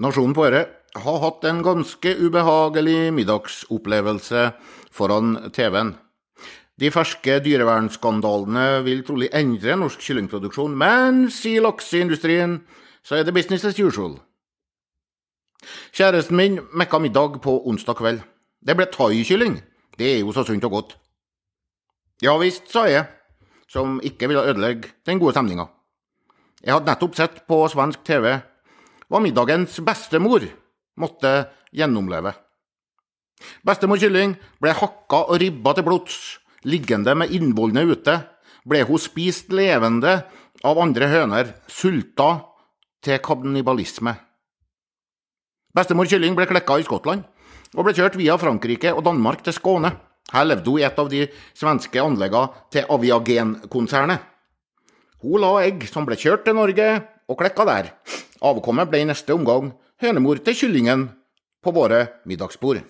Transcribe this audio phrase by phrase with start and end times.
[0.00, 0.62] Nasjonen på Øre
[0.96, 4.46] har hatt en ganske ubehagelig middagsopplevelse
[4.96, 5.92] foran TV-en.
[6.80, 12.62] De ferske dyrevernskandalene vil trolig endre norsk kyllingproduksjon, mens i lakseindustrien
[13.04, 14.16] så er det business as usual.
[15.92, 18.24] Kjæresten min mekka middag på onsdag kveld.
[18.64, 19.60] Det ble thaikylling.
[20.00, 20.96] Det er jo så sunt og godt.
[22.24, 23.04] Ja visst, sa jeg,
[23.68, 25.68] som ikke ville ødelegge den gode stemninga.
[26.64, 28.40] Jeg hadde nettopp sett på svensk TV
[29.10, 30.46] hva middagens bestemor
[31.00, 31.32] måtte
[31.74, 32.32] gjennomleve.
[33.66, 36.18] Bestemor kylling ble hakka og ribba til blods.
[36.68, 38.18] Liggende med innvollene ute
[38.68, 40.20] ble hun spist levende
[40.66, 42.34] av andre høner, sulta
[43.00, 44.12] til kannibalisme.
[45.74, 47.24] Bestemor kylling ble klekka i Skottland
[47.76, 49.94] og ble kjørt via Frankrike og Danmark til Skåne.
[50.30, 51.24] Her levde hun i et av de
[51.58, 54.20] svenske anleggene til Aviagen-konsernet.
[55.20, 56.86] Hun la egg som ble kjørt til Norge
[57.30, 57.92] og klekka der.
[58.42, 59.70] Avkommet ble i neste omgang
[60.02, 61.06] hønemor til kyllingen
[61.62, 62.82] på våre middagsbord.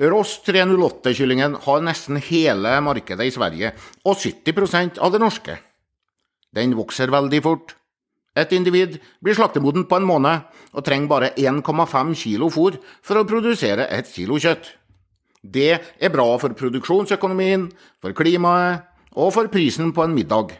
[0.00, 3.74] Ross 308-kyllingen har nesten hele markedet i Sverige,
[4.06, 5.58] og 70% av det norske.
[6.56, 7.74] Den vokser veldig fort.
[8.38, 13.26] Et individ blir slaktemoden på en måned og trenger bare 1,5 kilo fôr for å
[13.28, 14.76] produsere et kilo kjøtt.
[15.42, 17.68] Det er bra for produksjonsøkonomien,
[18.00, 20.54] for klimaet og for prisen på en middag.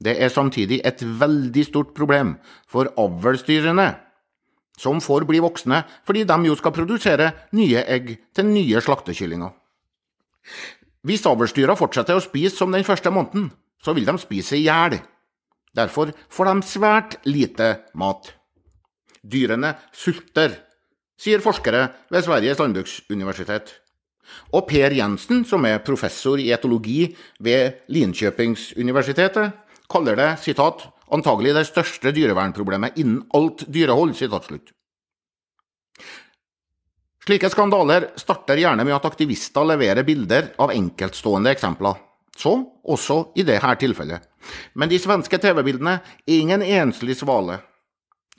[0.00, 2.34] Det er samtidig et veldig stort problem
[2.70, 3.90] for avlsdyrene,
[4.80, 9.52] som får bli voksne fordi de jo skal produsere nye egg til nye slaktekyllinger.
[11.04, 14.98] Hvis avlsdyra fortsetter å spise som den første måneden, så vil de spise i hjel.
[15.76, 18.32] Derfor får de svært lite mat.
[19.20, 20.56] Dyrene sulter,
[21.20, 23.72] sier forskere ved Sveriges landbruksuniversitet.
[24.56, 27.10] Og Per Jensen, som er professor i etologi
[27.42, 29.52] ved Linköpingsuniversitetet,
[29.90, 34.14] kaller det citat, antagelig det største dyrevernproblemet innen alt dyrehold.
[34.18, 34.72] Citat, slutt.
[37.26, 41.98] Slike skandaler starter gjerne med at aktivister leverer bilder av enkeltstående eksempler.
[42.36, 42.54] Så
[42.88, 44.24] også i dette tilfellet.
[44.74, 47.58] Men de svenske TV-bildene er ingen enslig svale.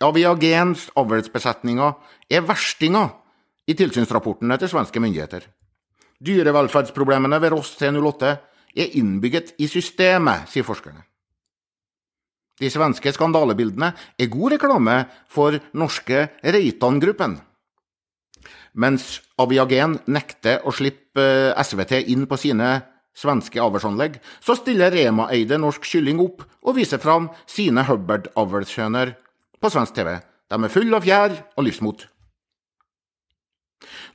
[0.01, 1.94] Aviagens avlsbesetninger
[2.34, 3.11] er verstinger
[3.69, 5.45] i tilsynsrapportene til svenske myndigheter.
[6.22, 8.34] Dyrevelferdsproblemene ved Ross 308
[8.75, 11.06] er innbygget i systemet, sier forskerne.
[12.59, 14.97] De svenske skandalebildene er god reklame
[15.31, 17.39] for norske Reitan-gruppen.
[18.72, 22.79] Mens Aviagen nekter å slippe eh, SVT inn på sine
[23.17, 29.16] svenske avlsanlegg, så stiller Rema-eide Norsk Kylling opp og viser fram sine Hubbard-avlshøner
[29.59, 30.16] på svensk TV.
[30.51, 32.07] De er fulle av fjær og livsmot.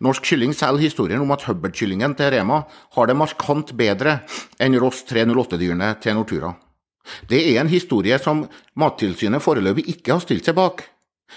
[0.05, 2.63] Norsk Kylling selger historien om at Hubbard-kyllingen til Rema
[2.97, 4.21] har det markant bedre
[4.63, 6.55] enn Ross 308-dyrene til Nortura.
[7.31, 8.45] Det er en historie som
[8.79, 10.83] Mattilsynet foreløpig ikke har stilt seg bak.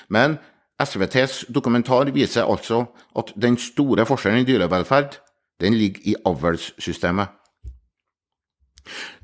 [0.10, 0.38] Men
[0.80, 2.86] SVTs dokumentar viser altså
[3.20, 5.20] at den store forskjellen i dyrevelferd
[5.60, 7.36] den ligger i avlssystemet.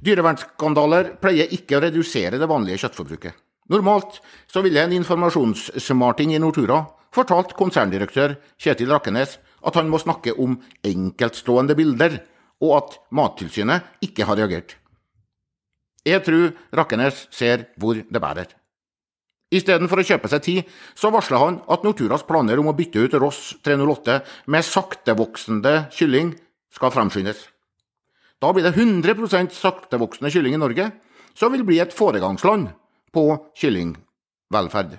[0.06, 3.34] Dyrevernsskandaler pleier ikke å redusere det vanlige kjøttforbruket.
[3.72, 4.20] Normalt
[4.52, 6.84] så ville en informasjonssmarting i Nortura
[7.16, 12.20] fortalt konserndirektør Kjetil Rakkenes at han må snakke om enkeltstående bilder,
[12.62, 14.76] og at Mattilsynet ikke har reagert.
[16.06, 18.52] Jeg tror Rakkenes ser hvor det bærer.
[19.56, 23.18] Istedenfor å kjøpe seg tid, så varsler han at Norturas planer om å bytte ut
[23.22, 24.20] Ross 308
[24.52, 26.34] med saktevoksende kylling
[26.74, 27.38] skal fremskyndes.
[28.42, 30.90] Da blir det 100% saktevoksende kylling i Norge,
[31.38, 32.72] som vil bli et foregangsland
[33.16, 33.28] på
[33.62, 34.98] kyllingvelferd.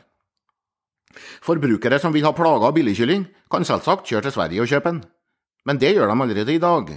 [1.44, 5.04] Forbrukere som vil ha plaga av billigkylling, kan selvsagt kjøre til Sverige og kjøpe den,
[5.68, 6.90] men det gjør de allerede i dag.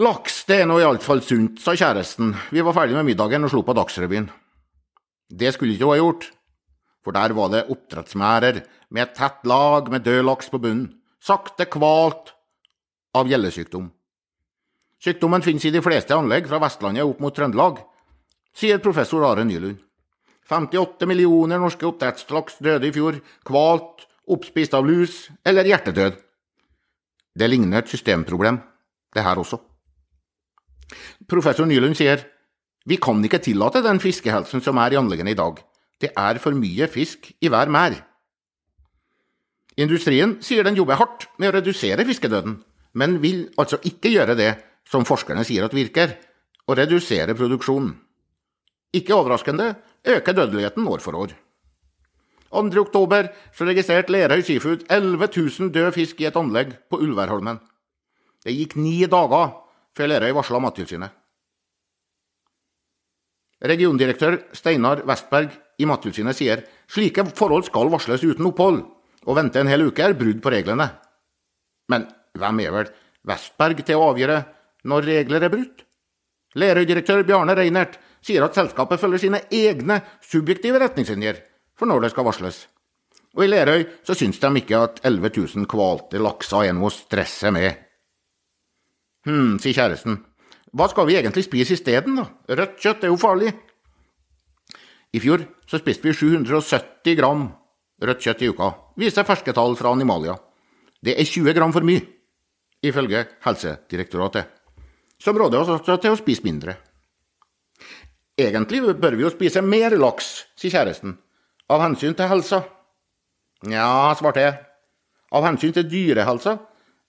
[0.00, 2.30] Laks, det er nå iallfall sunt, sa kjæresten.
[2.48, 4.30] Vi var ferdig med middagen og slo på Dagsrevyen.
[5.28, 6.24] Det skulle ikke hun ha gjort,
[7.04, 10.88] for der var det oppdrettsmerder med et tett lag med død laks på bunnen,
[11.20, 12.32] sakte kvalt
[13.12, 13.90] av gjellesykdom.
[15.04, 17.84] Sykdommen finnes i de fleste anlegg fra Vestlandet opp mot Trøndelag,
[18.56, 19.82] sier professor Are Nylund.
[20.48, 26.16] 58 millioner norske oppdrettslaks døde i fjor, kvalt, oppspist av lus eller hjertedød.
[27.36, 28.64] Det ligner et systemproblem,
[29.12, 29.60] det her også.
[31.30, 32.24] Professor Nylund sier
[32.88, 35.60] vi kan ikke tillate den fiskehelsen som er i anleggene i dag.
[36.00, 37.98] Det er for mye fisk i hver merd.
[39.80, 42.58] Industrien sier den jobber hardt med å redusere fiskedøden,
[42.96, 44.50] men vil altså ikke gjøre det
[44.88, 46.16] som forskerne sier at virker,
[46.66, 47.94] å redusere produksjonen.
[48.96, 49.74] Ikke overraskende
[50.06, 51.34] øker dødeligheten år for år.
[52.50, 52.74] 2.
[52.82, 57.60] oktober så registrerte Lerøy Seafood 11 000 død fisk i et anlegg på Ulværholmen.
[58.42, 59.52] Det gikk ni dager
[59.96, 61.16] før Lerøy varsla Mattilsynet.
[63.60, 68.80] Regiondirektør Steinar Westberg i Mattilsynet sier slike forhold skal varsles uten opphold.
[69.28, 70.86] Å vente en hel uke er brudd på reglene.
[71.92, 72.06] Men
[72.38, 72.92] hvem er vel
[73.28, 74.38] Westberg til å avgjøre
[74.88, 75.84] når regler er brutt?
[76.56, 81.42] Lerøy-direktør Bjarne Reinert sier at selskapet følger sine egne subjektive retningslinjer
[81.78, 82.64] for når det skal varsles.
[83.36, 86.94] Og i Lerøy så syns de ikke at 11 000 kvalte lakser er noe å
[86.94, 87.89] stresse med.
[89.28, 90.20] Hm, sier kjæresten.
[90.72, 92.28] Hva skal vi egentlig spise isteden, da?
[92.48, 93.52] Rødt kjøtt er jo farlig.
[95.12, 97.48] I fjor så spiste vi 770 gram
[98.00, 98.70] rødt kjøtt i uka,
[99.00, 100.36] viser ferske tall fra Animalia.
[101.00, 102.02] Det er 20 gram for mye,
[102.84, 104.46] ifølge Helsedirektoratet,
[105.20, 106.76] som råder oss også til å spise mindre.
[108.40, 111.18] Egentlig bør vi jo spise mer laks, sier kjæresten,
[111.70, 112.62] av hensyn til helsa.
[113.68, 114.56] Nja, svarte jeg,
[115.36, 116.56] av hensyn til dyrehelsa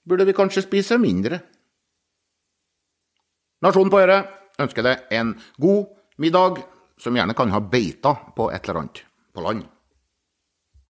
[0.07, 1.39] burde vi kanskje spise mindre.
[3.61, 5.91] Nasjonen på øret ønsker deg en god
[6.21, 6.63] middag,
[7.01, 9.03] som gjerne kan ha beita på et eller annet
[9.33, 9.63] på land.